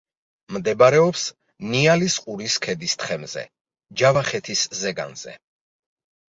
მდებარეობს 0.53 1.25
ნიალისყურის 1.73 2.57
ქედის 2.67 2.97
თხემზე, 3.03 3.45
ჯავახეთის 4.03 4.67
ზეგანზე. 4.83 5.41